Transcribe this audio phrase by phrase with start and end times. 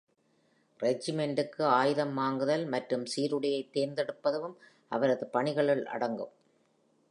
[0.79, 4.55] ரெஜிமெண்ட்டுக்கு ஆயுதம் வாங்குதல் மற்றும் சீருடையை தேர்ந்தெடுப்பதும்
[4.91, 6.33] அவரது பணிகளுள் அடங்கும்.